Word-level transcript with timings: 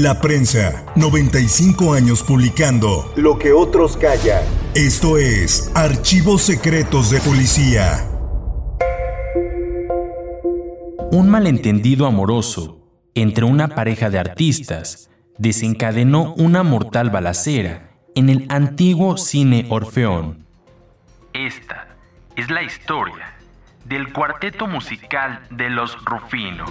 La 0.00 0.18
prensa, 0.18 0.86
95 0.96 1.92
años 1.92 2.22
publicando 2.22 3.12
Lo 3.16 3.38
que 3.38 3.52
otros 3.52 3.98
callan. 3.98 4.42
Esto 4.74 5.18
es 5.18 5.70
Archivos 5.74 6.40
Secretos 6.40 7.10
de 7.10 7.20
Policía. 7.20 8.08
Un 11.12 11.28
malentendido 11.28 12.06
amoroso 12.06 12.80
entre 13.14 13.44
una 13.44 13.74
pareja 13.74 14.08
de 14.08 14.18
artistas 14.18 15.10
desencadenó 15.36 16.32
una 16.38 16.62
mortal 16.62 17.10
balacera 17.10 17.90
en 18.14 18.30
el 18.30 18.46
antiguo 18.48 19.18
cine 19.18 19.66
Orfeón. 19.68 20.46
Esta 21.34 21.88
es 22.36 22.48
la 22.48 22.62
historia 22.62 23.34
del 23.84 24.14
cuarteto 24.14 24.66
musical 24.66 25.42
de 25.50 25.68
los 25.68 26.02
Rufino. 26.06 26.64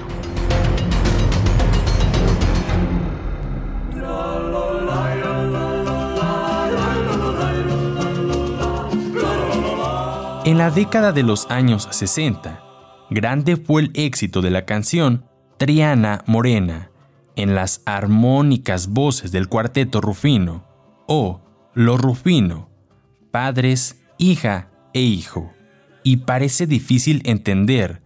En 10.49 10.57
la 10.57 10.71
década 10.71 11.11
de 11.11 11.21
los 11.21 11.45
años 11.51 11.87
60, 11.91 12.63
grande 13.11 13.55
fue 13.55 13.83
el 13.83 13.91
éxito 13.93 14.41
de 14.41 14.49
la 14.49 14.65
canción 14.65 15.25
Triana 15.59 16.23
Morena 16.25 16.89
en 17.35 17.53
las 17.53 17.83
armónicas 17.85 18.87
voces 18.87 19.31
del 19.31 19.47
cuarteto 19.47 20.01
Rufino 20.01 20.65
o 21.07 21.41
Lo 21.75 21.97
Rufino, 21.97 22.67
padres, 23.29 24.01
hija 24.17 24.71
e 24.95 25.01
hijo. 25.01 25.53
Y 26.03 26.17
parece 26.17 26.65
difícil 26.65 27.21
entender 27.25 28.01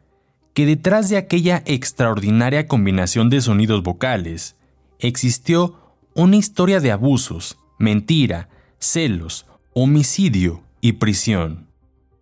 que 0.54 0.66
detrás 0.66 1.08
de 1.08 1.16
aquella 1.16 1.64
extraordinaria 1.66 2.68
combinación 2.68 3.30
de 3.30 3.40
sonidos 3.40 3.84
vocales 3.84 4.58
existió 5.00 5.96
una 6.14 6.36
historia 6.36 6.82
de 6.82 6.92
abusos, 6.92 7.58
mentira, 7.80 8.50
celos, 8.80 9.46
homicidio 9.74 10.62
y 10.82 10.92
prisión. 10.92 11.72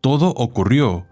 Todo 0.01 0.29
ocurrió 0.29 1.05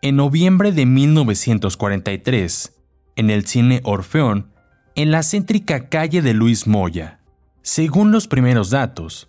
en 0.00 0.14
noviembre 0.14 0.70
de 0.70 0.86
1943, 0.86 2.72
en 3.16 3.30
el 3.30 3.46
cine 3.46 3.80
Orfeón, 3.82 4.52
en 4.94 5.10
la 5.10 5.24
céntrica 5.24 5.88
calle 5.88 6.22
de 6.22 6.34
Luis 6.34 6.68
Moya. 6.68 7.18
Según 7.62 8.12
los 8.12 8.28
primeros 8.28 8.70
datos, 8.70 9.28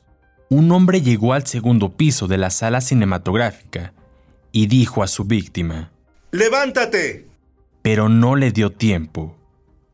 un 0.49 0.71
hombre 0.71 1.01
llegó 1.01 1.33
al 1.33 1.47
segundo 1.47 1.97
piso 1.97 2.27
de 2.27 2.37
la 2.37 2.51
sala 2.51 2.81
cinematográfica 2.81 3.93
y 4.51 4.67
dijo 4.67 5.01
a 5.01 5.07
su 5.07 5.25
víctima, 5.25 5.91
¡Levántate! 6.31 7.27
pero 7.81 8.09
no 8.09 8.35
le 8.35 8.51
dio 8.51 8.71
tiempo. 8.71 9.35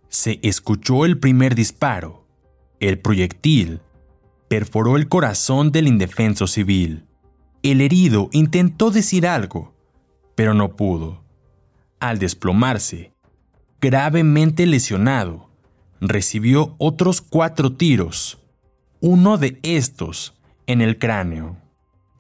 Se 0.10 0.40
escuchó 0.44 1.06
el 1.06 1.20
primer 1.20 1.56
disparo. 1.56 2.26
El 2.82 3.00
proyectil 3.00 3.80
perforó 4.50 4.98
el 4.98 5.08
corazón 5.08 5.72
del 5.72 5.88
indefenso 5.88 6.48
civil. 6.48 7.06
El 7.66 7.82
herido 7.82 8.30
intentó 8.32 8.92
decir 8.92 9.26
algo, 9.26 9.74
pero 10.36 10.54
no 10.54 10.76
pudo. 10.76 11.24
Al 12.00 12.20
desplomarse, 12.20 13.12
gravemente 13.82 14.68
lesionado, 14.68 15.50
recibió 16.00 16.76
otros 16.78 17.22
cuatro 17.22 17.74
tiros, 17.74 18.38
uno 19.00 19.40
de 19.40 19.58
estos 19.64 20.36
en 20.68 20.82
el 20.82 21.00
cráneo. 21.00 21.58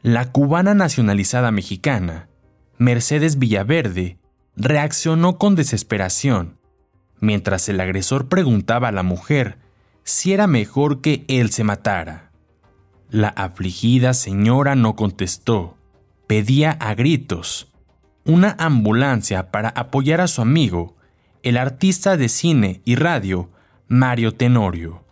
La 0.01 0.31
cubana 0.31 0.73
nacionalizada 0.73 1.51
mexicana, 1.51 2.27
Mercedes 2.79 3.37
Villaverde, 3.37 4.17
reaccionó 4.55 5.37
con 5.37 5.53
desesperación, 5.53 6.57
mientras 7.19 7.69
el 7.69 7.79
agresor 7.81 8.29
preguntaba 8.29 8.87
a 8.87 8.91
la 8.91 9.03
mujer 9.03 9.59
si 10.03 10.33
era 10.33 10.47
mejor 10.47 11.01
que 11.01 11.23
él 11.27 11.51
se 11.51 11.63
matara. 11.63 12.24
La 13.15 13.29
afligida 13.29 14.13
señora 14.13 14.75
no 14.75 14.97
contestó, 14.97 15.77
pedía 16.27 16.71
a 16.71 16.95
gritos 16.95 17.71
una 18.25 18.57
ambulancia 18.59 19.51
para 19.51 19.69
apoyar 19.69 20.19
a 20.19 20.27
su 20.27 20.41
amigo, 20.41 20.97
el 21.41 21.55
artista 21.55 22.17
de 22.17 22.27
cine 22.27 22.81
y 22.83 22.95
radio 22.95 23.49
Mario 23.87 24.33
Tenorio, 24.33 25.05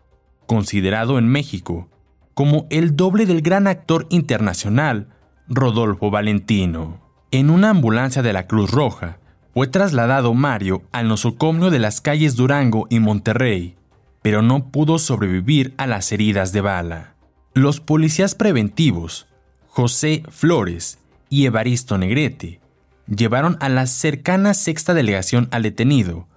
considerado 0.47 1.17
en 1.17 1.29
México 1.29 1.87
como 2.33 2.67
el 2.69 2.97
doble 2.97 3.25
del 3.25 3.41
gran 3.41 3.67
actor 3.67 4.05
internacional 4.09 5.07
Rodolfo 5.47 6.11
Valentino. 6.11 6.99
En 7.31 7.49
una 7.49 7.69
ambulancia 7.69 8.21
de 8.21 8.33
la 8.33 8.47
Cruz 8.47 8.69
Roja 8.69 9.19
fue 9.53 9.67
trasladado 9.67 10.33
Mario 10.33 10.81
al 10.91 11.07
nosocomio 11.07 11.69
de 11.69 11.79
las 11.79 12.01
calles 12.01 12.35
Durango 12.35 12.85
y 12.89 12.99
Monterrey, 12.99 13.77
pero 14.21 14.41
no 14.41 14.71
pudo 14.71 14.99
sobrevivir 14.99 15.73
a 15.77 15.87
las 15.87 16.11
heridas 16.11 16.51
de 16.51 16.59
bala. 16.59 17.12
Los 17.55 17.79
policías 17.79 18.33
preventivos, 18.33 19.27
José 19.67 20.23
Flores 20.29 20.97
y 21.29 21.45
Evaristo 21.45 21.99
Negrete, 21.99 22.59
llevaron 23.07 23.57
a 23.59 23.69
la 23.69 23.85
cercana 23.85 24.55
sexta 24.55 24.95
delegación 24.95 25.49
al 25.51 25.61
detenido, 25.61 26.27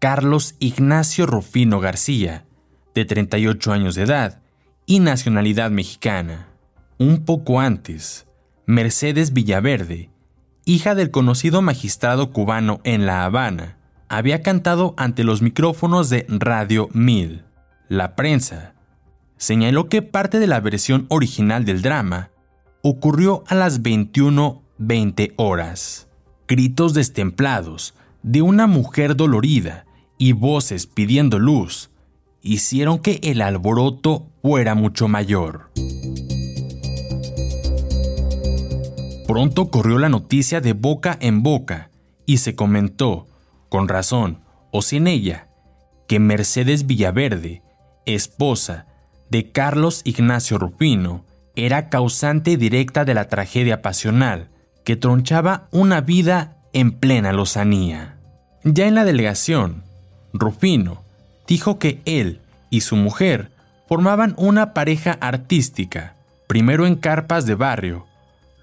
Carlos 0.00 0.54
Ignacio 0.58 1.24
Rufino 1.24 1.80
García, 1.80 2.44
de 2.94 3.06
38 3.06 3.72
años 3.72 3.94
de 3.94 4.02
edad 4.02 4.42
y 4.84 5.00
nacionalidad 5.00 5.70
mexicana. 5.70 6.48
Un 6.98 7.24
poco 7.24 7.60
antes, 7.60 8.26
Mercedes 8.66 9.32
Villaverde, 9.32 10.10
hija 10.66 10.94
del 10.94 11.10
conocido 11.10 11.62
magistrado 11.62 12.32
cubano 12.32 12.82
en 12.84 13.06
La 13.06 13.24
Habana, 13.24 13.78
había 14.10 14.42
cantado 14.42 14.92
ante 14.98 15.24
los 15.24 15.40
micrófonos 15.40 16.10
de 16.10 16.26
Radio 16.28 16.90
1000. 16.92 17.44
La 17.88 18.14
prensa 18.14 18.73
señaló 19.44 19.90
que 19.90 20.00
parte 20.00 20.38
de 20.38 20.46
la 20.46 20.58
versión 20.60 21.04
original 21.10 21.66
del 21.66 21.82
drama 21.82 22.30
ocurrió 22.80 23.44
a 23.46 23.54
las 23.54 23.82
21.20 23.82 25.34
horas. 25.36 26.08
Gritos 26.48 26.94
destemplados 26.94 27.92
de 28.22 28.40
una 28.40 28.66
mujer 28.66 29.16
dolorida 29.16 29.84
y 30.16 30.32
voces 30.32 30.86
pidiendo 30.86 31.38
luz 31.38 31.90
hicieron 32.40 33.00
que 33.00 33.20
el 33.22 33.42
alboroto 33.42 34.30
fuera 34.40 34.74
mucho 34.74 35.08
mayor. 35.08 35.70
Pronto 39.28 39.70
corrió 39.70 39.98
la 39.98 40.08
noticia 40.08 40.62
de 40.62 40.72
boca 40.72 41.18
en 41.20 41.42
boca 41.42 41.90
y 42.24 42.38
se 42.38 42.54
comentó, 42.54 43.26
con 43.68 43.88
razón 43.88 44.38
o 44.70 44.80
sin 44.80 45.06
ella, 45.06 45.48
que 46.08 46.18
Mercedes 46.18 46.86
Villaverde, 46.86 47.62
esposa 48.06 48.86
de 49.30 49.50
Carlos 49.50 50.02
Ignacio 50.04 50.58
Rufino, 50.58 51.24
era 51.56 51.88
causante 51.88 52.56
directa 52.56 53.04
de 53.04 53.14
la 53.14 53.28
tragedia 53.28 53.82
pasional 53.82 54.48
que 54.84 54.96
tronchaba 54.96 55.68
una 55.70 56.00
vida 56.00 56.56
en 56.72 56.92
plena 56.92 57.32
lozanía. 57.32 58.16
Ya 58.64 58.86
en 58.86 58.94
la 58.94 59.04
delegación, 59.04 59.84
Rufino 60.32 61.02
dijo 61.46 61.78
que 61.78 62.00
él 62.04 62.40
y 62.70 62.80
su 62.80 62.96
mujer 62.96 63.50
formaban 63.88 64.34
una 64.36 64.74
pareja 64.74 65.16
artística, 65.20 66.14
primero 66.46 66.86
en 66.86 66.96
carpas 66.96 67.46
de 67.46 67.54
barrio, 67.54 68.06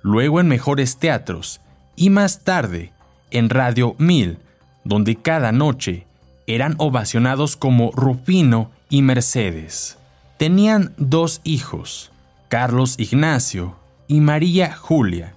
luego 0.02 0.40
en 0.40 0.48
mejores 0.48 0.98
teatros 0.98 1.62
y 1.96 2.10
más 2.10 2.44
tarde 2.44 2.92
en 3.30 3.50
Radio 3.50 3.96
1000, 3.98 4.40
donde 4.84 5.16
cada 5.16 5.52
noche 5.52 6.06
eran 6.48 6.76
ovacionados 6.78 7.56
como 7.56 7.92
Rufino 7.92 8.72
y 8.90 9.04
Mercedes. 9.04 9.98
Tenían 10.42 10.96
dos 10.98 11.40
hijos, 11.44 12.12
Carlos 12.48 12.96
Ignacio 12.98 13.76
y 14.08 14.22
María 14.22 14.74
Julia, 14.74 15.36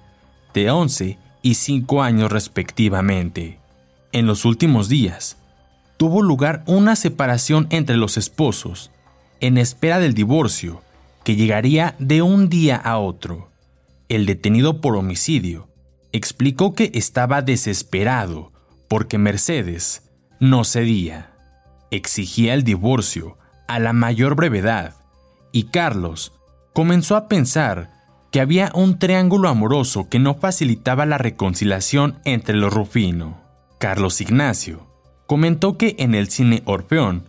de 0.54 0.70
11 0.70 1.18
y 1.42 1.54
5 1.56 2.02
años 2.02 2.32
respectivamente. 2.32 3.58
En 4.12 4.24
los 4.24 4.46
últimos 4.46 4.88
días, 4.88 5.36
tuvo 5.98 6.22
lugar 6.22 6.64
una 6.64 6.96
separación 6.96 7.66
entre 7.68 7.98
los 7.98 8.16
esposos, 8.16 8.90
en 9.40 9.58
espera 9.58 9.98
del 9.98 10.14
divorcio, 10.14 10.80
que 11.22 11.36
llegaría 11.36 11.96
de 11.98 12.22
un 12.22 12.48
día 12.48 12.76
a 12.76 12.96
otro. 12.96 13.50
El 14.08 14.24
detenido 14.24 14.80
por 14.80 14.96
homicidio 14.96 15.68
explicó 16.12 16.74
que 16.74 16.90
estaba 16.94 17.42
desesperado 17.42 18.52
porque 18.88 19.18
Mercedes 19.18 20.02
no 20.40 20.64
cedía. 20.64 21.30
Exigía 21.90 22.54
el 22.54 22.64
divorcio 22.64 23.36
a 23.66 23.78
la 23.78 23.92
mayor 23.92 24.34
brevedad 24.34 24.94
y 25.52 25.64
Carlos 25.64 26.32
comenzó 26.72 27.16
a 27.16 27.28
pensar 27.28 27.90
que 28.32 28.40
había 28.40 28.72
un 28.74 28.98
triángulo 28.98 29.48
amoroso 29.48 30.08
que 30.08 30.18
no 30.18 30.34
facilitaba 30.34 31.06
la 31.06 31.18
reconciliación 31.18 32.18
entre 32.24 32.56
los 32.56 32.74
Rufino. 32.74 33.38
Carlos 33.78 34.20
Ignacio 34.20 34.86
comentó 35.26 35.78
que 35.78 35.94
en 35.98 36.16
el 36.16 36.28
cine 36.28 36.62
Orfeón 36.64 37.28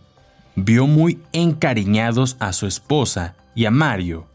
vio 0.56 0.88
muy 0.88 1.22
encariñados 1.32 2.36
a 2.40 2.52
su 2.52 2.66
esposa 2.66 3.36
y 3.54 3.66
a 3.66 3.70
Mario 3.70 4.26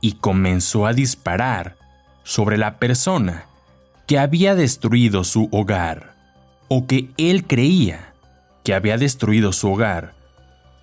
y 0.00 0.14
comenzó 0.14 0.86
a 0.86 0.92
disparar 0.92 1.76
sobre 2.24 2.58
la 2.58 2.78
persona 2.78 3.46
que 4.08 4.18
había 4.18 4.56
destruido 4.56 5.22
su 5.22 5.48
hogar, 5.52 6.16
o 6.66 6.88
que 6.88 7.10
él 7.16 7.46
creía 7.46 8.14
que 8.64 8.74
había 8.74 8.98
destruido 8.98 9.52
su 9.52 9.70
hogar, 9.72 10.15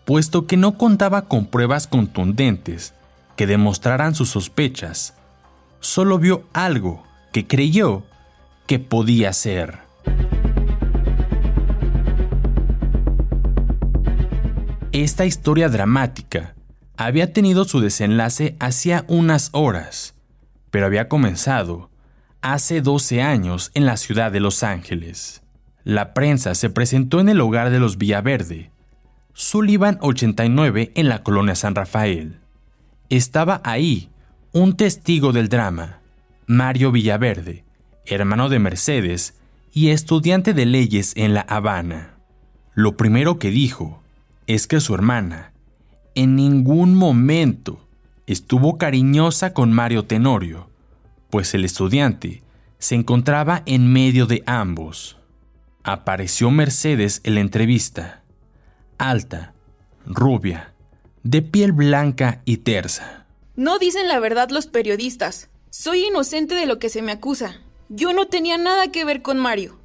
puesto 0.05 0.47
que 0.47 0.57
no 0.57 0.77
contaba 0.77 1.27
con 1.27 1.45
pruebas 1.45 1.87
contundentes 1.87 2.93
que 3.35 3.47
demostraran 3.47 4.15
sus 4.15 4.29
sospechas, 4.29 5.15
solo 5.79 6.19
vio 6.19 6.43
algo 6.53 7.03
que 7.31 7.47
creyó 7.47 8.03
que 8.67 8.79
podía 8.79 9.33
ser. 9.33 9.79
Esta 14.91 15.25
historia 15.25 15.69
dramática 15.69 16.53
había 16.97 17.33
tenido 17.33 17.65
su 17.65 17.79
desenlace 17.79 18.55
hacía 18.59 19.05
unas 19.07 19.49
horas, 19.51 20.13
pero 20.69 20.85
había 20.85 21.09
comenzado 21.09 21.89
hace 22.41 22.81
12 22.81 23.21
años 23.21 23.71
en 23.73 23.85
la 23.85 23.97
ciudad 23.97 24.31
de 24.31 24.39
Los 24.39 24.61
Ángeles. 24.61 25.41
La 25.83 26.13
prensa 26.13 26.53
se 26.55 26.69
presentó 26.69 27.19
en 27.19 27.29
el 27.29 27.41
hogar 27.41 27.71
de 27.71 27.79
los 27.79 27.97
Villaverde, 27.97 28.69
Sullivan 29.35 29.97
89 30.01 30.91
en 30.93 31.09
la 31.09 31.23
colonia 31.23 31.55
San 31.55 31.73
Rafael. 31.73 32.39
Estaba 33.09 33.61
ahí 33.63 34.09
un 34.51 34.77
testigo 34.77 35.31
del 35.31 35.49
drama, 35.49 36.01
Mario 36.45 36.91
Villaverde, 36.91 37.63
hermano 38.05 38.47
de 38.49 38.59
Mercedes 38.59 39.39
y 39.73 39.89
estudiante 39.89 40.53
de 40.53 40.67
leyes 40.67 41.13
en 41.15 41.33
La 41.33 41.41
Habana. 41.41 42.13
Lo 42.75 42.95
primero 42.95 43.39
que 43.39 43.49
dijo 43.49 44.03
es 44.45 44.67
que 44.67 44.79
su 44.79 44.93
hermana 44.93 45.51
en 46.13 46.35
ningún 46.35 46.93
momento 46.93 47.87
estuvo 48.27 48.77
cariñosa 48.77 49.53
con 49.53 49.73
Mario 49.73 50.05
Tenorio, 50.05 50.69
pues 51.31 51.55
el 51.55 51.65
estudiante 51.65 52.43
se 52.77 52.93
encontraba 52.93 53.63
en 53.65 53.91
medio 53.91 54.27
de 54.27 54.43
ambos. 54.45 55.17
Apareció 55.83 56.51
Mercedes 56.51 57.19
en 57.23 57.33
la 57.33 57.41
entrevista, 57.41 58.22
alta, 58.97 59.53
rubia, 60.05 60.73
de 61.23 61.41
piel 61.41 61.71
blanca 61.71 62.41
y 62.45 62.57
tersa. 62.57 63.25
No 63.55 63.79
dicen 63.79 64.07
la 64.07 64.19
verdad 64.19 64.49
los 64.49 64.67
periodistas. 64.67 65.49
Soy 65.69 66.05
inocente 66.05 66.55
de 66.55 66.65
lo 66.65 66.79
que 66.79 66.89
se 66.89 67.01
me 67.01 67.11
acusa. 67.11 67.59
Yo 67.89 68.13
no 68.13 68.27
tenía 68.27 68.57
nada 68.57 68.91
que 68.91 69.05
ver 69.05 69.21
con 69.21 69.37
Mario. 69.37 69.77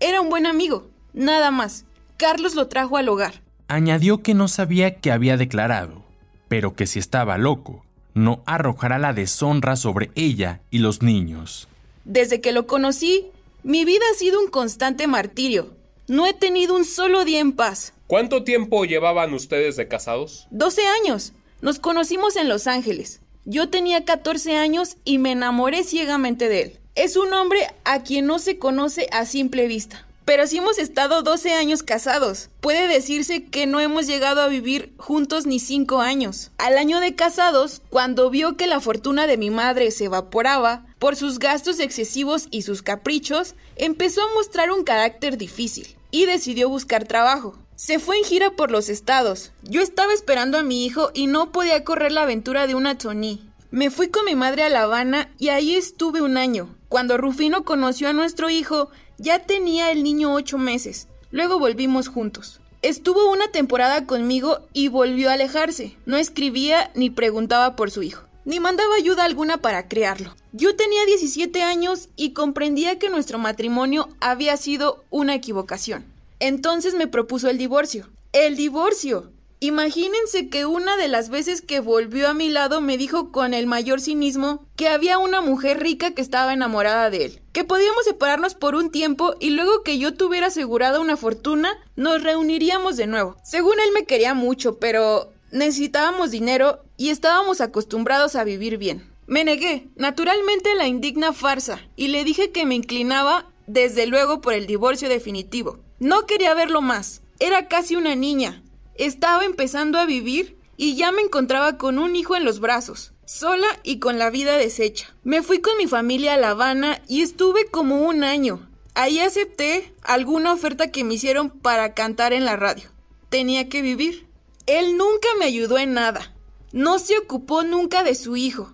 Era 0.00 0.20
un 0.20 0.30
buen 0.30 0.46
amigo, 0.46 0.88
nada 1.12 1.50
más. 1.50 1.84
Carlos 2.16 2.54
lo 2.54 2.68
trajo 2.68 2.96
al 2.96 3.08
hogar. 3.08 3.42
Añadió 3.68 4.22
que 4.22 4.34
no 4.34 4.48
sabía 4.48 4.96
que 4.96 5.12
había 5.12 5.36
declarado, 5.36 6.02
pero 6.48 6.74
que 6.74 6.86
si 6.86 6.98
estaba 6.98 7.38
loco, 7.38 7.84
no 8.14 8.42
arrojará 8.46 8.98
la 8.98 9.12
deshonra 9.12 9.76
sobre 9.76 10.10
ella 10.14 10.60
y 10.70 10.78
los 10.78 11.02
niños. 11.02 11.68
Desde 12.04 12.40
que 12.40 12.52
lo 12.52 12.66
conocí, 12.66 13.26
mi 13.62 13.84
vida 13.84 14.02
ha 14.10 14.18
sido 14.18 14.40
un 14.40 14.48
constante 14.48 15.06
martirio. 15.06 15.74
No 16.08 16.26
he 16.26 16.34
tenido 16.34 16.74
un 16.74 16.84
solo 16.84 17.24
día 17.24 17.40
en 17.40 17.52
paz. 17.52 17.92
¿Cuánto 18.10 18.42
tiempo 18.42 18.84
llevaban 18.84 19.32
ustedes 19.34 19.76
de 19.76 19.86
casados? 19.86 20.48
12 20.50 20.82
años. 21.00 21.32
Nos 21.60 21.78
conocimos 21.78 22.34
en 22.34 22.48
Los 22.48 22.66
Ángeles. 22.66 23.20
Yo 23.44 23.70
tenía 23.70 24.04
14 24.04 24.56
años 24.56 24.96
y 25.04 25.18
me 25.18 25.30
enamoré 25.30 25.84
ciegamente 25.84 26.48
de 26.48 26.62
él. 26.62 26.80
Es 26.96 27.16
un 27.16 27.32
hombre 27.32 27.68
a 27.84 28.02
quien 28.02 28.26
no 28.26 28.40
se 28.40 28.58
conoce 28.58 29.06
a 29.12 29.26
simple 29.26 29.68
vista. 29.68 30.08
Pero 30.24 30.48
si 30.48 30.58
hemos 30.58 30.80
estado 30.80 31.22
12 31.22 31.52
años 31.52 31.84
casados. 31.84 32.50
Puede 32.58 32.88
decirse 32.88 33.44
que 33.44 33.68
no 33.68 33.78
hemos 33.78 34.08
llegado 34.08 34.42
a 34.42 34.48
vivir 34.48 34.92
juntos 34.96 35.46
ni 35.46 35.60
5 35.60 36.00
años. 36.00 36.50
Al 36.58 36.78
año 36.78 36.98
de 36.98 37.14
casados, 37.14 37.80
cuando 37.90 38.28
vio 38.28 38.56
que 38.56 38.66
la 38.66 38.80
fortuna 38.80 39.28
de 39.28 39.36
mi 39.36 39.50
madre 39.50 39.92
se 39.92 40.06
evaporaba 40.06 40.84
por 40.98 41.14
sus 41.14 41.38
gastos 41.38 41.78
excesivos 41.78 42.48
y 42.50 42.62
sus 42.62 42.82
caprichos, 42.82 43.54
empezó 43.76 44.20
a 44.22 44.34
mostrar 44.34 44.72
un 44.72 44.82
carácter 44.82 45.36
difícil 45.36 45.96
y 46.10 46.26
decidió 46.26 46.68
buscar 46.68 47.04
trabajo. 47.04 47.56
Se 47.80 47.98
fue 47.98 48.18
en 48.18 48.24
gira 48.24 48.50
por 48.50 48.70
los 48.70 48.90
estados. 48.90 49.52
Yo 49.62 49.80
estaba 49.80 50.12
esperando 50.12 50.58
a 50.58 50.62
mi 50.62 50.84
hijo 50.84 51.10
y 51.14 51.28
no 51.28 51.50
podía 51.50 51.82
correr 51.82 52.12
la 52.12 52.24
aventura 52.24 52.66
de 52.66 52.74
una 52.74 52.98
Tony. 52.98 53.40
Me 53.70 53.88
fui 53.88 54.10
con 54.10 54.26
mi 54.26 54.34
madre 54.34 54.64
a 54.64 54.68
La 54.68 54.82
Habana 54.82 55.32
y 55.38 55.48
ahí 55.48 55.74
estuve 55.74 56.20
un 56.20 56.36
año. 56.36 56.76
Cuando 56.90 57.16
Rufino 57.16 57.64
conoció 57.64 58.10
a 58.10 58.12
nuestro 58.12 58.50
hijo, 58.50 58.90
ya 59.16 59.46
tenía 59.46 59.90
el 59.92 60.02
niño 60.02 60.34
ocho 60.34 60.58
meses. 60.58 61.08
Luego 61.30 61.58
volvimos 61.58 62.08
juntos. 62.08 62.60
Estuvo 62.82 63.30
una 63.30 63.50
temporada 63.50 64.04
conmigo 64.04 64.60
y 64.74 64.88
volvió 64.88 65.30
a 65.30 65.32
alejarse. 65.32 65.96
No 66.04 66.18
escribía 66.18 66.90
ni 66.94 67.08
preguntaba 67.08 67.76
por 67.76 67.90
su 67.90 68.02
hijo, 68.02 68.26
ni 68.44 68.60
mandaba 68.60 68.94
ayuda 68.96 69.24
alguna 69.24 69.62
para 69.62 69.88
criarlo. 69.88 70.36
Yo 70.52 70.76
tenía 70.76 71.06
17 71.06 71.62
años 71.62 72.10
y 72.14 72.34
comprendía 72.34 72.98
que 72.98 73.08
nuestro 73.08 73.38
matrimonio 73.38 74.10
había 74.20 74.58
sido 74.58 75.02
una 75.08 75.34
equivocación. 75.34 76.19
Entonces 76.40 76.94
me 76.94 77.06
propuso 77.06 77.48
el 77.48 77.58
divorcio. 77.58 78.10
¡El 78.32 78.56
divorcio! 78.56 79.32
Imagínense 79.62 80.48
que 80.48 80.64
una 80.64 80.96
de 80.96 81.06
las 81.06 81.28
veces 81.28 81.60
que 81.60 81.80
volvió 81.80 82.28
a 82.28 82.34
mi 82.34 82.48
lado 82.48 82.80
me 82.80 82.96
dijo 82.96 83.30
con 83.30 83.52
el 83.52 83.66
mayor 83.66 84.00
cinismo 84.00 84.64
que 84.74 84.88
había 84.88 85.18
una 85.18 85.42
mujer 85.42 85.80
rica 85.80 86.12
que 86.12 86.22
estaba 86.22 86.54
enamorada 86.54 87.10
de 87.10 87.26
él, 87.26 87.42
que 87.52 87.64
podíamos 87.64 88.04
separarnos 88.04 88.54
por 88.54 88.74
un 88.74 88.90
tiempo 88.90 89.34
y 89.38 89.50
luego 89.50 89.82
que 89.82 89.98
yo 89.98 90.14
tuviera 90.14 90.46
asegurada 90.46 90.98
una 90.98 91.18
fortuna, 91.18 91.76
nos 91.94 92.22
reuniríamos 92.22 92.96
de 92.96 93.06
nuevo. 93.06 93.36
Según 93.44 93.74
él 93.80 93.90
me 93.92 94.06
quería 94.06 94.32
mucho, 94.32 94.78
pero 94.78 95.30
necesitábamos 95.52 96.30
dinero 96.30 96.80
y 96.96 97.10
estábamos 97.10 97.60
acostumbrados 97.60 98.36
a 98.36 98.44
vivir 98.44 98.78
bien. 98.78 99.10
Me 99.26 99.44
negué, 99.44 99.88
naturalmente, 99.94 100.74
la 100.74 100.86
indigna 100.86 101.34
farsa, 101.34 101.80
y 101.96 102.08
le 102.08 102.24
dije 102.24 102.50
que 102.50 102.64
me 102.64 102.76
inclinaba, 102.76 103.46
desde 103.66 104.06
luego, 104.06 104.40
por 104.40 104.54
el 104.54 104.66
divorcio 104.66 105.10
definitivo. 105.10 105.80
No 106.00 106.26
quería 106.26 106.54
verlo 106.54 106.80
más. 106.80 107.20
Era 107.40 107.68
casi 107.68 107.94
una 107.94 108.14
niña, 108.14 108.62
estaba 108.94 109.44
empezando 109.44 109.98
a 109.98 110.06
vivir 110.06 110.58
y 110.78 110.96
ya 110.96 111.12
me 111.12 111.20
encontraba 111.20 111.76
con 111.76 111.98
un 111.98 112.16
hijo 112.16 112.36
en 112.36 112.44
los 112.44 112.58
brazos, 112.58 113.12
sola 113.26 113.66
y 113.82 113.98
con 113.98 114.18
la 114.18 114.30
vida 114.30 114.56
deshecha. 114.56 115.14
Me 115.24 115.42
fui 115.42 115.60
con 115.60 115.76
mi 115.76 115.86
familia 115.86 116.34
a 116.34 116.36
La 116.38 116.50
Habana 116.50 117.02
y 117.06 117.20
estuve 117.20 117.66
como 117.66 118.00
un 118.06 118.24
año. 118.24 118.66
Ahí 118.94 119.20
acepté 119.20 119.94
alguna 120.02 120.54
oferta 120.54 120.90
que 120.90 121.04
me 121.04 121.14
hicieron 121.14 121.50
para 121.50 121.92
cantar 121.92 122.32
en 122.32 122.46
la 122.46 122.56
radio. 122.56 122.88
Tenía 123.28 123.68
que 123.68 123.82
vivir. 123.82 124.26
Él 124.64 124.96
nunca 124.96 125.28
me 125.38 125.44
ayudó 125.44 125.76
en 125.76 125.92
nada. 125.92 126.34
No 126.72 126.98
se 126.98 127.18
ocupó 127.18 127.62
nunca 127.62 128.02
de 128.02 128.14
su 128.14 128.36
hijo. 128.36 128.72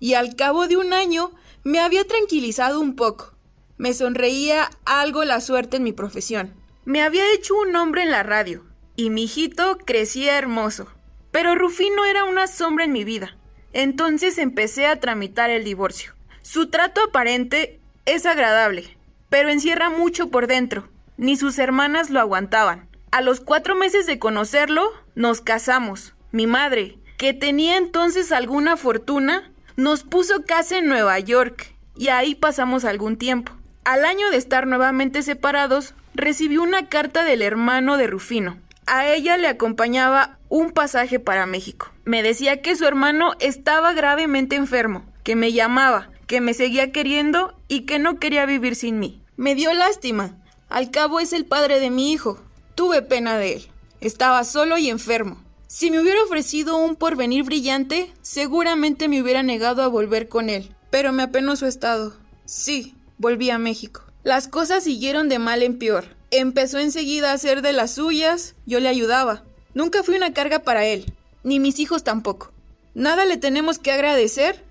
Y 0.00 0.14
al 0.14 0.36
cabo 0.36 0.68
de 0.68 0.78
un 0.78 0.94
año 0.94 1.32
me 1.64 1.80
había 1.80 2.06
tranquilizado 2.06 2.80
un 2.80 2.96
poco. 2.96 3.34
Me 3.76 3.92
sonreía 3.92 4.70
algo 4.86 5.24
la 5.24 5.42
suerte 5.42 5.76
en 5.76 5.82
mi 5.82 5.92
profesión. 5.92 6.61
Me 6.84 7.00
había 7.00 7.32
hecho 7.32 7.54
un 7.54 7.70
nombre 7.70 8.02
en 8.02 8.10
la 8.10 8.24
radio 8.24 8.64
y 8.96 9.10
mi 9.10 9.24
hijito 9.24 9.78
crecía 9.78 10.36
hermoso. 10.36 10.88
Pero 11.30 11.54
Rufino 11.54 12.04
era 12.04 12.24
una 12.24 12.48
sombra 12.48 12.84
en 12.84 12.92
mi 12.92 13.04
vida. 13.04 13.36
Entonces 13.72 14.36
empecé 14.36 14.86
a 14.86 14.98
tramitar 14.98 15.48
el 15.50 15.62
divorcio. 15.62 16.14
Su 16.42 16.70
trato 16.70 17.00
aparente 17.02 17.80
es 18.04 18.26
agradable, 18.26 18.96
pero 19.28 19.48
encierra 19.48 19.90
mucho 19.90 20.28
por 20.30 20.48
dentro. 20.48 20.88
Ni 21.16 21.36
sus 21.36 21.58
hermanas 21.58 22.10
lo 22.10 22.18
aguantaban. 22.18 22.88
A 23.12 23.20
los 23.20 23.40
cuatro 23.40 23.76
meses 23.76 24.06
de 24.06 24.18
conocerlo, 24.18 24.90
nos 25.14 25.40
casamos. 25.40 26.14
Mi 26.32 26.48
madre, 26.48 26.98
que 27.16 27.32
tenía 27.32 27.76
entonces 27.76 28.32
alguna 28.32 28.76
fortuna, 28.76 29.52
nos 29.76 30.02
puso 30.02 30.44
casa 30.44 30.78
en 30.78 30.88
Nueva 30.88 31.18
York 31.20 31.76
y 31.96 32.08
ahí 32.08 32.34
pasamos 32.34 32.84
algún 32.84 33.16
tiempo. 33.16 33.52
Al 33.84 34.04
año 34.04 34.30
de 34.30 34.36
estar 34.36 34.66
nuevamente 34.66 35.22
separados, 35.22 35.94
recibió 36.14 36.62
una 36.62 36.88
carta 36.88 37.24
del 37.24 37.42
hermano 37.42 37.96
de 37.96 38.06
Rufino. 38.06 38.58
A 38.86 39.06
ella 39.06 39.36
le 39.36 39.48
acompañaba 39.48 40.38
un 40.48 40.72
pasaje 40.72 41.18
para 41.18 41.46
México. 41.46 41.90
Me 42.04 42.22
decía 42.22 42.60
que 42.60 42.76
su 42.76 42.84
hermano 42.84 43.32
estaba 43.40 43.92
gravemente 43.92 44.56
enfermo, 44.56 45.04
que 45.22 45.36
me 45.36 45.52
llamaba, 45.52 46.10
que 46.26 46.40
me 46.40 46.54
seguía 46.54 46.92
queriendo 46.92 47.54
y 47.68 47.82
que 47.82 47.98
no 47.98 48.18
quería 48.18 48.44
vivir 48.44 48.74
sin 48.74 48.98
mí. 48.98 49.22
Me 49.36 49.54
dio 49.54 49.72
lástima. 49.72 50.36
Al 50.68 50.90
cabo 50.90 51.20
es 51.20 51.32
el 51.32 51.46
padre 51.46 51.80
de 51.80 51.90
mi 51.90 52.12
hijo. 52.12 52.40
Tuve 52.74 53.02
pena 53.02 53.38
de 53.38 53.54
él. 53.54 53.68
Estaba 54.00 54.44
solo 54.44 54.78
y 54.78 54.90
enfermo. 54.90 55.42
Si 55.68 55.90
me 55.90 56.00
hubiera 56.00 56.22
ofrecido 56.22 56.76
un 56.76 56.96
porvenir 56.96 57.44
brillante, 57.44 58.12
seguramente 58.20 59.08
me 59.08 59.22
hubiera 59.22 59.42
negado 59.42 59.82
a 59.82 59.88
volver 59.88 60.28
con 60.28 60.50
él. 60.50 60.74
Pero 60.90 61.12
me 61.12 61.22
apenó 61.22 61.56
su 61.56 61.66
estado. 61.66 62.14
Sí, 62.44 62.94
volví 63.16 63.48
a 63.50 63.58
México. 63.58 64.02
Las 64.24 64.46
cosas 64.46 64.84
siguieron 64.84 65.28
de 65.28 65.38
mal 65.38 65.62
en 65.62 65.78
peor. 65.78 66.04
Empezó 66.30 66.78
enseguida 66.78 67.30
a 67.30 67.34
hacer 67.34 67.60
de 67.60 67.72
las 67.72 67.94
suyas, 67.94 68.54
yo 68.66 68.78
le 68.78 68.88
ayudaba. 68.88 69.42
Nunca 69.74 70.02
fui 70.02 70.14
una 70.14 70.32
carga 70.32 70.60
para 70.60 70.84
él, 70.84 71.12
ni 71.42 71.58
mis 71.58 71.78
hijos 71.80 72.04
tampoco. 72.04 72.52
Nada 72.94 73.24
le 73.24 73.36
tenemos 73.36 73.78
que 73.78 73.90
agradecer 73.90 74.64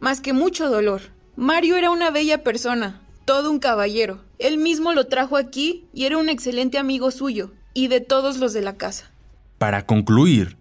más 0.00 0.20
que 0.20 0.32
mucho 0.32 0.68
dolor. 0.68 1.02
Mario 1.36 1.76
era 1.76 1.90
una 1.90 2.10
bella 2.10 2.42
persona, 2.42 3.00
todo 3.24 3.50
un 3.50 3.60
caballero. 3.60 4.24
Él 4.38 4.58
mismo 4.58 4.92
lo 4.92 5.06
trajo 5.06 5.36
aquí 5.36 5.86
y 5.92 6.04
era 6.04 6.18
un 6.18 6.28
excelente 6.28 6.78
amigo 6.78 7.10
suyo 7.10 7.52
y 7.74 7.86
de 7.88 8.00
todos 8.00 8.38
los 8.38 8.52
de 8.52 8.62
la 8.62 8.76
casa. 8.76 9.12
Para 9.58 9.86
concluir, 9.86 10.56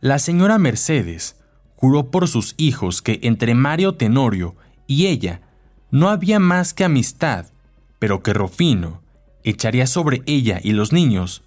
la 0.00 0.18
señora 0.18 0.58
Mercedes 0.58 1.36
juró 1.76 2.10
por 2.10 2.28
sus 2.28 2.54
hijos 2.56 3.02
que 3.02 3.20
entre 3.22 3.54
Mario 3.54 3.96
Tenorio 3.96 4.56
y 4.86 5.08
ella 5.08 5.42
no 5.90 6.08
había 6.08 6.38
más 6.38 6.72
que 6.72 6.84
amistad, 6.84 7.51
pero 8.02 8.20
que 8.20 8.32
Rufino 8.32 9.00
echaría 9.44 9.86
sobre 9.86 10.22
ella 10.26 10.58
y 10.60 10.72
los 10.72 10.92
niños 10.92 11.44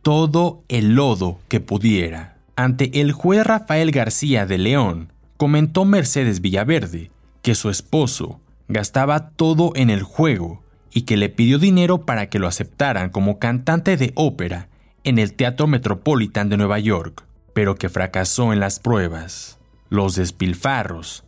todo 0.00 0.62
el 0.68 0.94
lodo 0.94 1.40
que 1.48 1.58
pudiera. 1.58 2.36
Ante 2.54 3.00
el 3.00 3.10
juez 3.10 3.44
Rafael 3.44 3.90
García 3.90 4.46
de 4.46 4.58
León, 4.58 5.12
comentó 5.38 5.84
Mercedes 5.84 6.40
Villaverde 6.40 7.10
que 7.42 7.56
su 7.56 7.68
esposo 7.68 8.40
gastaba 8.68 9.30
todo 9.30 9.72
en 9.74 9.90
el 9.90 10.04
juego 10.04 10.62
y 10.92 11.02
que 11.02 11.16
le 11.16 11.30
pidió 11.30 11.58
dinero 11.58 12.06
para 12.06 12.28
que 12.28 12.38
lo 12.38 12.46
aceptaran 12.46 13.10
como 13.10 13.40
cantante 13.40 13.96
de 13.96 14.12
ópera 14.14 14.68
en 15.02 15.18
el 15.18 15.34
Teatro 15.34 15.66
Metropolitan 15.66 16.48
de 16.48 16.58
Nueva 16.58 16.78
York, 16.78 17.24
pero 17.54 17.74
que 17.74 17.88
fracasó 17.88 18.52
en 18.52 18.60
las 18.60 18.78
pruebas. 18.78 19.58
Los 19.90 20.14
despilfarros 20.14 21.24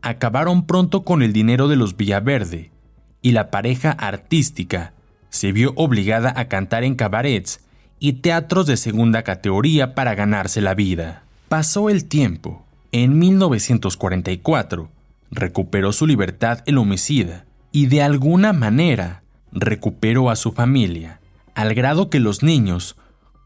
acabaron 0.00 0.64
pronto 0.64 1.02
con 1.02 1.24
el 1.24 1.32
dinero 1.32 1.66
de 1.66 1.74
los 1.74 1.96
Villaverde 1.96 2.71
y 3.22 3.32
la 3.32 3.50
pareja 3.50 3.92
artística 3.92 4.92
se 5.30 5.52
vio 5.52 5.72
obligada 5.76 6.34
a 6.36 6.46
cantar 6.48 6.84
en 6.84 6.96
cabarets 6.96 7.60
y 7.98 8.14
teatros 8.14 8.66
de 8.66 8.76
segunda 8.76 9.22
categoría 9.22 9.94
para 9.94 10.14
ganarse 10.14 10.60
la 10.60 10.74
vida. 10.74 11.22
Pasó 11.48 11.88
el 11.88 12.04
tiempo. 12.04 12.66
En 12.90 13.18
1944 13.18 14.90
recuperó 15.30 15.92
su 15.92 16.06
libertad 16.06 16.58
el 16.66 16.76
homicida 16.76 17.46
y 17.70 17.86
de 17.86 18.02
alguna 18.02 18.52
manera 18.52 19.22
recuperó 19.52 20.28
a 20.28 20.36
su 20.36 20.52
familia, 20.52 21.20
al 21.54 21.74
grado 21.74 22.10
que 22.10 22.20
los 22.20 22.42
niños 22.42 22.96